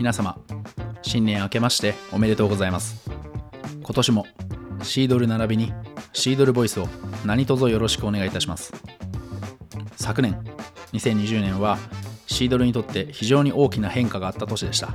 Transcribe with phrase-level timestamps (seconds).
[0.00, 0.40] 皆様
[1.02, 3.10] 新年明けましておめでとうございます。
[3.82, 4.26] 今年も
[4.82, 5.74] シードル並びに
[6.14, 6.88] シードルボイスを
[7.26, 8.72] 何卒よろしくお願いいたします。
[9.96, 10.42] 昨年
[10.94, 11.76] 2020年は
[12.26, 14.88] シードルにとって非常に大きな変化があった年でした。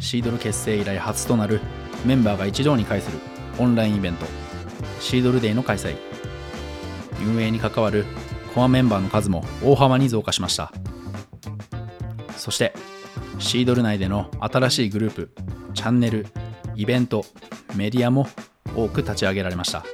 [0.00, 1.60] シードル結成以来初となる
[2.06, 3.18] メンバーが一堂に会する
[3.58, 4.24] オンラインイベント
[5.00, 5.98] シードルデーの開催。
[7.26, 8.06] 運営に関わる
[8.54, 10.72] コアメンバーの数も大幅に増加しました。
[12.38, 12.72] そして
[13.38, 15.30] シードル内での新しいグループ
[15.74, 16.26] チャンネル
[16.74, 17.24] イベント
[17.76, 18.26] メディアも
[18.76, 19.84] 多く立ち上げられました。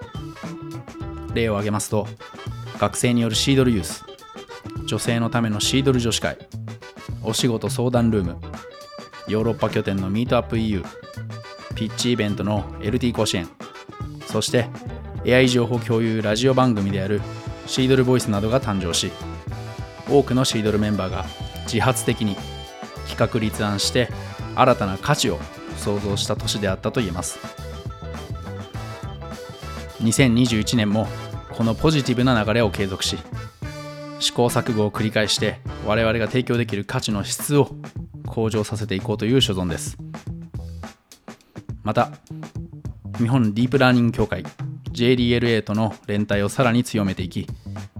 [1.34, 2.06] 例を挙げますと
[2.78, 4.04] 学生によるシードルユース
[4.86, 6.38] 女性のためのシードル女子会
[7.22, 8.36] お仕事相談ルーム
[9.28, 10.82] ヨーロッパ拠点のミートアップ EU
[11.74, 13.48] ピッチイベントの LT 甲子園
[14.26, 14.68] そして
[15.26, 17.20] AI 情報共有ラジオ番組である
[17.66, 19.10] シードルボイスなどが誕生し
[20.08, 21.24] 多くのシードルメンバーが
[21.64, 22.36] 自発的に
[23.08, 24.08] 企画立案して
[24.54, 25.38] 新たな価値を
[25.76, 27.38] 創造した年であったと言えます。
[30.02, 31.06] 2021年も
[31.52, 33.16] このポジティブな流れを継続し
[34.18, 37.70] 試行錯誤を繰り返して我々が提供できる価値の質を
[38.26, 39.96] 向上させていこうという所存です。
[41.82, 42.10] また
[43.18, 44.44] 日本ディープラーニング協会
[44.92, 47.46] JDLA との連帯をさらに強めていき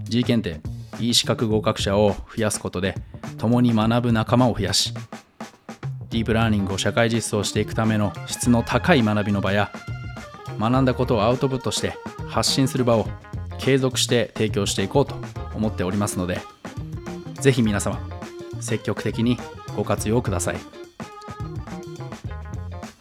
[0.03, 0.61] G 検定
[0.99, 2.95] E 資格合格者を増やすことで
[3.37, 4.93] 共に学ぶ仲間を増やし
[6.09, 9.71] ディープラーニングを社会実装していくための質の高い学びの場や
[10.59, 11.93] 学んだことをアウトプットして
[12.27, 13.07] 発信する場を
[13.59, 15.15] 継続して提供していこうと
[15.53, 16.39] 思っておりますので
[17.41, 17.99] ぜひ皆様
[18.61, 19.37] 積極的に
[19.75, 20.57] ご活用ください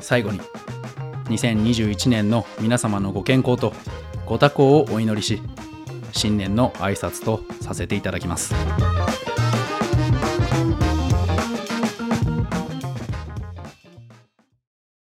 [0.00, 0.40] 最後に
[1.26, 3.72] 2021年の皆様のご健康と
[4.26, 5.40] ご多幸をお祈りし
[6.12, 8.54] 新年の挨拶とさせていただきます。